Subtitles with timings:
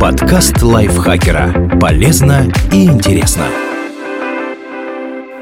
[0.00, 1.78] Подкаст лайфхакера.
[1.80, 3.46] Полезно и интересно.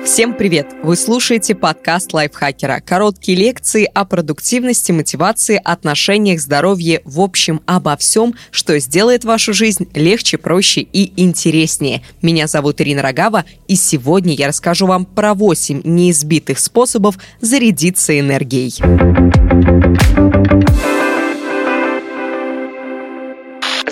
[0.04, 0.66] Всем привет!
[0.82, 2.83] Вы слушаете подкаст лайфхакера.
[2.84, 9.89] Короткие лекции о продуктивности, мотивации, отношениях, здоровье, в общем, обо всем, что сделает вашу жизнь
[9.95, 12.03] легче, проще и интереснее.
[12.21, 18.80] Меня зовут Ирина Рогава, и сегодня я расскажу вам про 8 неизбитых способов зарядиться энергией.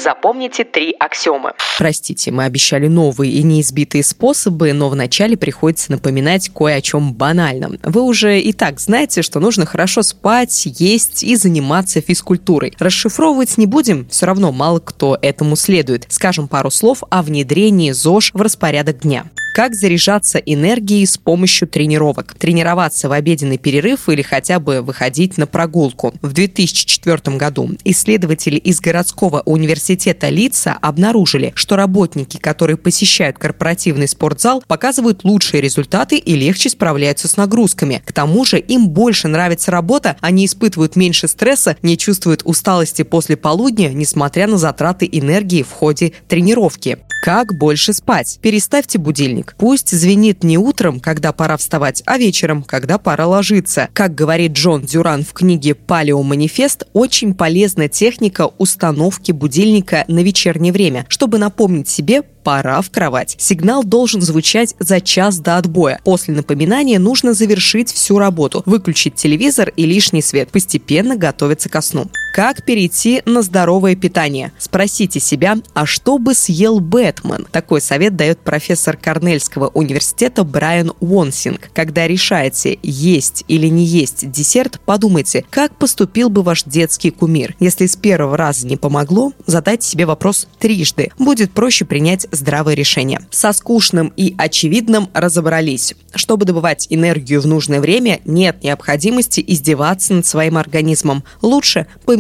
[0.02, 1.52] Запомните три аксиомы.
[1.78, 7.78] Простите, мы обещали новые и неизбитые способы, но вначале приходится напоминать кое о чем банальном.
[7.82, 12.72] Вы уже и так знаете, что нужно хорошо спать, есть и заниматься физкультурой.
[12.78, 16.06] Расшифровывать не будем, все равно мало кто этому следует.
[16.08, 19.27] Скажем пару слов о внедрении ЗОЖ в распорядок дня.
[19.52, 22.34] Как заряжаться энергией с помощью тренировок?
[22.34, 26.14] Тренироваться в обеденный перерыв или хотя бы выходить на прогулку.
[26.22, 34.62] В 2004 году исследователи из городского университета Лица обнаружили, что работники, которые посещают корпоративный спортзал,
[34.69, 38.03] показывают лучшие результаты и легче справляются с нагрузками.
[38.06, 43.36] К тому же им больше нравится работа, они испытывают меньше стресса, не чувствуют усталости после
[43.36, 46.98] полудня, несмотря на затраты энергии в ходе тренировки.
[47.20, 48.38] Как больше спать?
[48.40, 49.54] Переставьте будильник.
[49.58, 53.90] Пусть звенит не утром, когда пора вставать, а вечером, когда пора ложиться.
[53.92, 60.72] Как говорит Джон Дюран в книге «Палео Манифест», очень полезна техника установки будильника на вечернее
[60.72, 63.36] время, чтобы напомнить себе пора в кровать.
[63.38, 66.00] Сигнал должен звучать за час до отбоя.
[66.04, 72.10] После напоминания нужно завершить всю работу, выключить телевизор и лишний свет, постепенно готовиться ко сну.
[72.33, 74.53] Как перейти на здоровое питание?
[74.56, 77.47] Спросите себя, а что бы съел Бэтмен?
[77.50, 81.70] Такой совет дает профессор Корнельского университета Брайан Уонсинг.
[81.75, 87.56] Когда решаете, есть или не есть десерт, подумайте, как поступил бы ваш детский кумир.
[87.59, 91.11] Если с первого раза не помогло, задайте себе вопрос трижды.
[91.19, 93.20] Будет проще принять здравое решение.
[93.31, 95.94] Со скучным и очевидным разобрались.
[96.15, 101.25] Чтобы добывать энергию в нужное время, нет необходимости издеваться над своим организмом.
[101.43, 102.19] Лучше поменять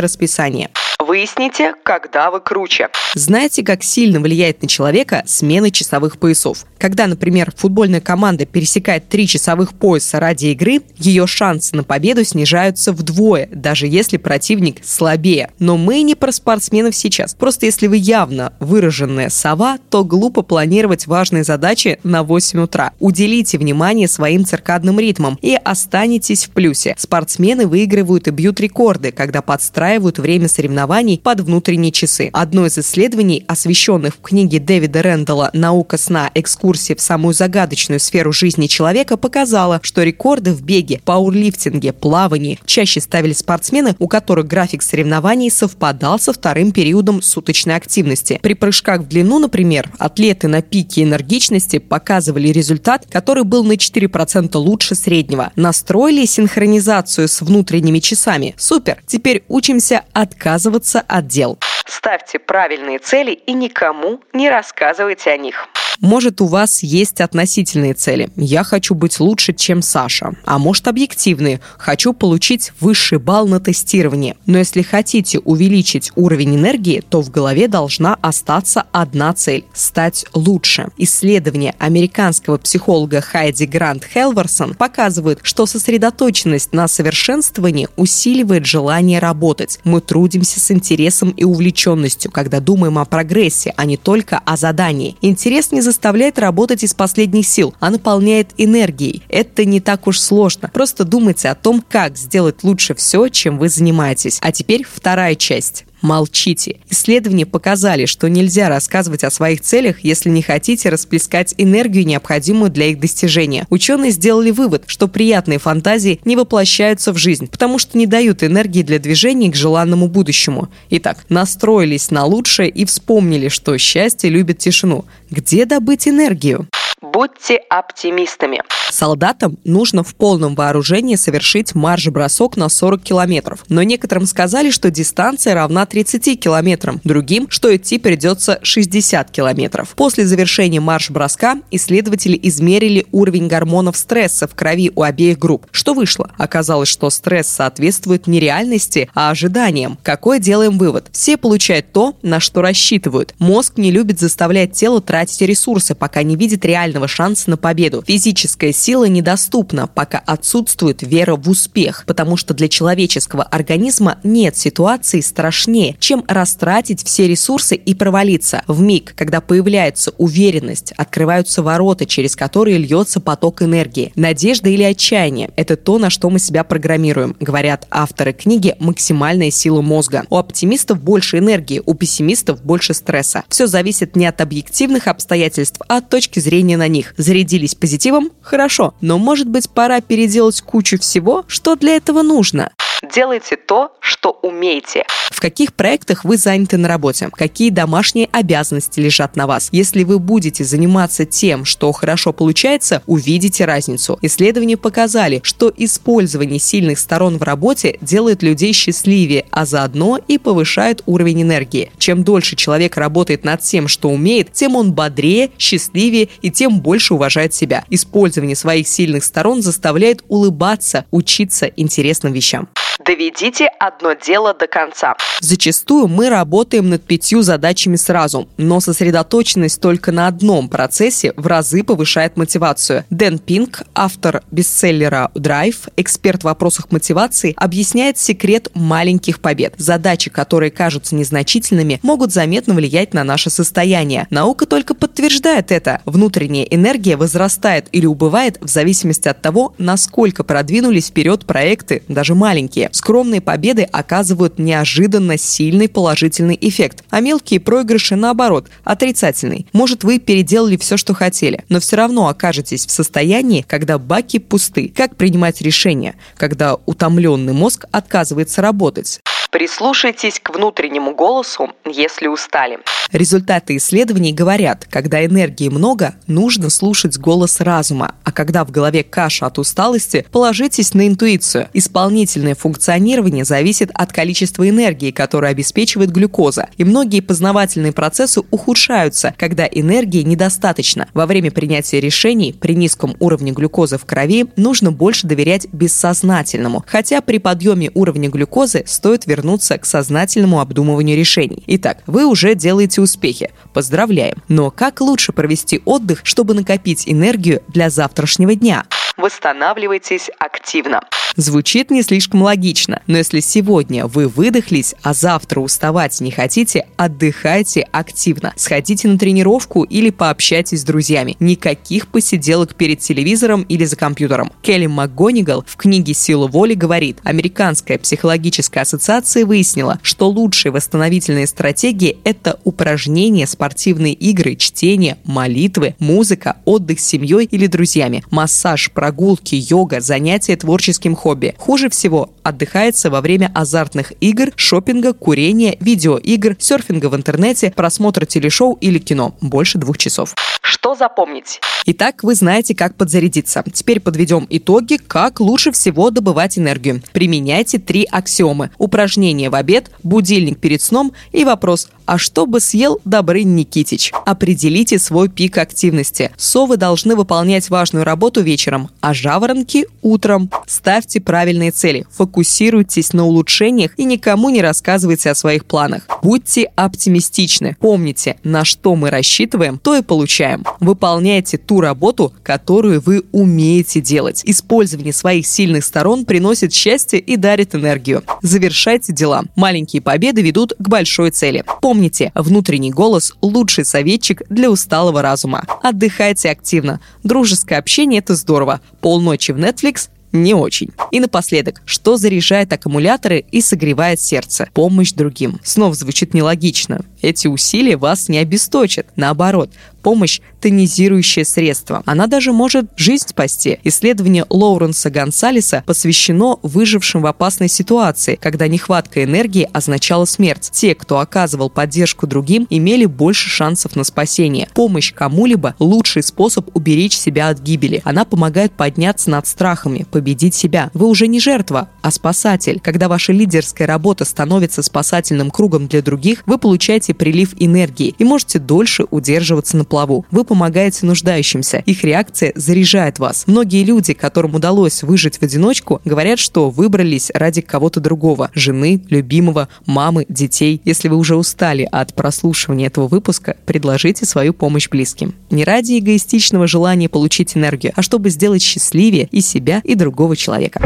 [0.00, 0.70] расписание.
[1.10, 2.88] Выясните, когда вы круче.
[3.16, 6.64] Знаете, как сильно влияет на человека смена часовых поясов?
[6.78, 12.92] Когда, например, футбольная команда пересекает три часовых пояса ради игры, ее шансы на победу снижаются
[12.92, 15.50] вдвое, даже если противник слабее.
[15.58, 17.34] Но мы не про спортсменов сейчас.
[17.34, 22.92] Просто если вы явно выраженная сова, то глупо планировать важные задачи на 8 утра.
[23.00, 26.94] Уделите внимание своим циркадным ритмам и останетесь в плюсе.
[26.96, 32.28] Спортсмены выигрывают и бьют рекорды, когда подстраивают время соревнований соревнований под внутренние часы.
[32.32, 36.30] Одно из исследований, освещенных в книге Дэвида Рэндалла «Наука сна.
[36.34, 43.00] Экскурсии в самую загадочную сферу жизни человека» показало, что рекорды в беге, пауэрлифтинге, плавании чаще
[43.00, 48.38] ставили спортсмены, у которых график соревнований совпадал со вторым периодом суточной активности.
[48.42, 54.56] При прыжках в длину, например, атлеты на пике энергичности показывали результат, который был на 4%
[54.56, 55.50] лучше среднего.
[55.56, 58.54] Настроили синхронизацию с внутренними часами.
[58.58, 58.98] Супер!
[59.06, 61.58] Теперь учимся отказываться отказываться от дел.
[61.86, 65.68] Ставьте правильные цели и никому не рассказывайте о них.
[66.00, 68.30] Может, у вас есть относительные цели.
[68.34, 70.32] Я хочу быть лучше, чем Саша.
[70.46, 71.60] А может, объективные.
[71.76, 74.36] Хочу получить высший балл на тестировании.
[74.46, 80.88] Но если хотите увеличить уровень энергии, то в голове должна остаться одна цель– стать лучше.
[80.96, 89.78] Исследование американского психолога Хайди Грант Хелверсон показывает, что сосредоточенность на совершенствовании усиливает желание работать.
[89.84, 95.16] Мы трудимся с интересом и увлеченностью, когда думаем о прогрессе, а не только о задании.
[95.20, 99.22] Интерес не заставляет работать из последних сил, а наполняет энергией.
[99.28, 100.70] Это не так уж сложно.
[100.72, 104.38] Просто думайте о том, как сделать лучше все, чем вы занимаетесь.
[104.40, 106.76] А теперь вторая часть молчите.
[106.88, 112.86] Исследования показали, что нельзя рассказывать о своих целях, если не хотите расплескать энергию, необходимую для
[112.86, 113.66] их достижения.
[113.70, 118.82] Ученые сделали вывод, что приятные фантазии не воплощаются в жизнь, потому что не дают энергии
[118.82, 120.68] для движения к желанному будущему.
[120.90, 125.04] Итак, настроились на лучшее и вспомнили, что счастье любит тишину.
[125.30, 126.68] Где добыть энергию?
[127.02, 128.60] Будьте оптимистами.
[128.90, 133.64] Солдатам нужно в полном вооружении совершить марш-бросок на 40 километров.
[133.70, 139.94] Но некоторым сказали, что дистанция равна 30 километрам, другим, что идти придется 60 километров.
[139.96, 145.68] После завершения марш-броска исследователи измерили уровень гормонов стресса в крови у обеих групп.
[145.70, 146.30] Что вышло?
[146.36, 149.98] Оказалось, что стресс соответствует не реальности, а ожиданиям.
[150.02, 151.08] Какой делаем вывод?
[151.12, 153.34] Все получают то, на что рассчитывают.
[153.38, 158.02] Мозг не любит заставлять тело тратить ресурсы, пока не видит реальность реального шанса на победу.
[158.06, 165.20] Физическая сила недоступна, пока отсутствует вера в успех, потому что для человеческого организма нет ситуации
[165.20, 168.62] страшнее, чем растратить все ресурсы и провалиться.
[168.66, 174.12] В миг, когда появляется уверенность, открываются ворота, через которые льется поток энергии.
[174.16, 179.80] Надежда или отчаяние– это то, на что мы себя программируем, говорят авторы книги «Максимальная сила
[179.80, 180.24] мозга».
[180.28, 183.44] У оптимистов больше энергии, у пессимистов больше стресса.
[183.48, 187.14] Все зависит не от объективных обстоятельств, а от точки зрения на них.
[187.18, 188.30] Зарядились позитивом?
[188.40, 188.94] Хорошо.
[189.00, 192.72] Но может быть пора переделать кучу всего, что для этого нужно?
[193.12, 195.04] Делайте то, что умеете.
[195.30, 197.30] В каких проектах вы заняты на работе?
[197.32, 199.70] Какие домашние обязанности лежат на вас?
[199.72, 204.18] Если вы будете заниматься тем, что хорошо получается, увидите разницу.
[204.20, 211.02] Исследования показали, что использование сильных сторон в работе делает людей счастливее, а заодно и повышает
[211.06, 211.90] уровень энергии.
[211.98, 217.14] Чем дольше человек работает над тем, что умеет, тем он бодрее, счастливее и тем больше
[217.14, 217.84] уважает себя.
[217.88, 222.68] Использование своих сильных сторон заставляет улыбаться, учиться интересным вещам.
[223.04, 225.16] Доведите одно дело до конца.
[225.40, 231.82] Зачастую мы работаем над пятью задачами сразу, но сосредоточенность только на одном процессе в разы
[231.82, 233.04] повышает мотивацию.
[233.08, 239.74] Дэн Пинк, автор бестселлера «Драйв», эксперт в вопросах мотивации, объясняет секрет маленьких побед.
[239.78, 244.26] Задачи, которые кажутся незначительными, могут заметно влиять на наше состояние.
[244.28, 246.02] Наука только подтверждает это.
[246.04, 252.89] Внутренняя энергия возрастает или убывает в зависимости от того, насколько продвинулись вперед проекты, даже маленькие.
[252.92, 259.66] Скромные победы оказывают неожиданно сильный положительный эффект, а мелкие проигрыши, наоборот, отрицательный.
[259.72, 264.92] Может, вы переделали все, что хотели, но все равно окажетесь в состоянии, когда баки пусты.
[264.94, 269.20] Как принимать решения, когда утомленный мозг отказывается работать?
[269.50, 272.78] Прислушайтесь к внутреннему голосу, если устали.
[273.10, 279.46] Результаты исследований говорят, когда энергии много, нужно слушать голос разума, а когда в голове каша
[279.46, 281.68] от усталости, положитесь на интуицию.
[281.72, 289.66] Исполнительное функционирование зависит от количества энергии, которую обеспечивает глюкоза, и многие познавательные процессы ухудшаются, когда
[289.66, 291.08] энергии недостаточно.
[291.12, 297.20] Во время принятия решений при низком уровне глюкозы в крови нужно больше доверять бессознательному, хотя
[297.20, 301.62] при подъеме уровня глюкозы стоит вернуться вернуться к сознательному обдумыванию решений.
[301.66, 303.50] Итак, вы уже делаете успехи.
[303.72, 304.36] Поздравляем.
[304.48, 308.84] Но как лучше провести отдых, чтобы накопить энергию для завтрашнего дня?
[309.20, 311.00] Восстанавливайтесь активно.
[311.36, 317.86] Звучит не слишком логично, но если сегодня вы выдохлись, а завтра уставать не хотите, отдыхайте
[317.92, 318.52] активно.
[318.56, 321.36] Сходите на тренировку или пообщайтесь с друзьями.
[321.38, 324.52] Никаких посиделок перед телевизором или за компьютером.
[324.62, 332.18] Келли МакГонигал в книге «Сила воли» говорит, Американская психологическая ассоциация выяснила, что лучшие восстановительные стратегии–
[332.24, 340.00] это упражнения, спортивные игры, чтение, молитвы, музыка, отдых с семьей или друзьями, массаж, прогулки, йога,
[340.00, 341.56] занятия творческим хобби.
[341.58, 348.78] Хуже всего отдыхается во время азартных игр, шопинга, курения, видеоигр, серфинга в интернете, просмотра телешоу
[348.80, 349.34] или кино.
[349.40, 350.36] Больше двух часов.
[350.62, 351.60] Что запомнить?
[351.86, 353.64] Итак, вы знаете, как подзарядиться.
[353.72, 357.02] Теперь подведем итоги, как лучше всего добывать энергию.
[357.12, 358.70] Применяйте три аксиомы.
[358.78, 364.98] Упражнение в обед, будильник перед сном и вопрос «А что бы съел Добрын Никитич?» Определите
[364.98, 366.30] свой пик активности.
[366.36, 370.50] Совы должны выполнять важную работу вечером, а жаворонки– утром.
[370.66, 376.02] Ставьте правильные цели, фокусируйтесь на улучшениях и никому не рассказывайте о своих планах.
[376.22, 377.76] Будьте оптимистичны.
[377.80, 380.64] Помните, на что мы рассчитываем, то и получаем.
[380.80, 384.42] Выполняйте ту работу, которую вы умеете делать.
[384.44, 388.22] Использование своих сильных сторон приносит счастье и дарит энергию.
[388.42, 389.44] Завершайте дела.
[389.56, 391.64] Маленькие победы ведут к большой цели.
[391.80, 395.64] Помните, внутренний голос– лучший советчик для усталого разума.
[395.82, 397.00] Отдыхайте активно.
[397.22, 398.80] Дружеское общение– это здорово.
[399.00, 400.90] Полночи в Netflix не очень.
[401.10, 404.68] И напоследок, что заряжает аккумуляторы и согревает сердце?
[404.72, 405.60] Помощь другим.
[405.64, 407.04] Снова звучит нелогично.
[407.20, 409.06] Эти усилия вас не обесточат.
[409.16, 412.02] Наоборот, помощь– тонизирующее средство.
[412.06, 413.78] Она даже может жизнь спасти.
[413.84, 420.70] Исследование Лоуренса Гонсалеса посвящено выжившим в опасной ситуации, когда нехватка энергии означала смерть.
[420.72, 424.68] Те, кто оказывал поддержку другим, имели больше шансов на спасение.
[424.74, 428.02] Помощь кому-либо– лучший способ уберечь себя от гибели.
[428.04, 430.90] Она помогает подняться над страхами, победить себя.
[430.94, 432.80] Вы уже не жертва, а спасатель.
[432.80, 438.58] Когда ваша лидерская работа становится спасательным кругом для других, вы получаете прилив энергии и можете
[438.58, 440.24] дольше удерживаться на плаву.
[440.30, 441.82] Вы помогаете нуждающимся.
[441.84, 443.44] Их реакция заряжает вас.
[443.46, 448.50] Многие люди, которым удалось выжить в одиночку, говорят, что выбрались ради кого-то другого.
[448.54, 450.80] Жены, любимого, мамы, детей.
[450.86, 455.34] Если вы уже устали от прослушивания этого выпуска, предложите свою помощь близким.
[455.50, 460.80] Не ради эгоистичного желания получить энергию, а чтобы сделать счастливее и себя, и другого человека.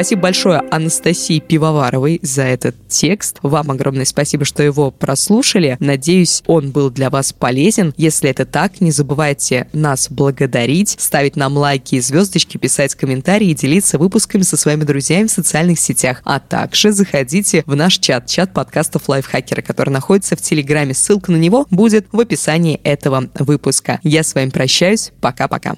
[0.00, 3.36] Спасибо большое Анастасии Пивоваровой за этот текст.
[3.42, 5.76] Вам огромное спасибо, что его прослушали.
[5.78, 7.92] Надеюсь, он был для вас полезен.
[7.98, 13.54] Если это так, не забывайте нас благодарить, ставить нам лайки и звездочки, писать комментарии и
[13.54, 16.22] делиться выпусками со своими друзьями в социальных сетях.
[16.24, 20.94] А также заходите в наш чат, чат подкастов Лайфхакера, который находится в Телеграме.
[20.94, 24.00] Ссылка на него будет в описании этого выпуска.
[24.02, 25.12] Я с вами прощаюсь.
[25.20, 25.74] Пока-пока.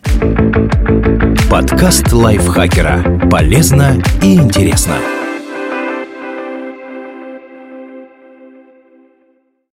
[1.51, 3.29] Подкаст Лайфхакера.
[3.29, 5.22] Полезно и интересно.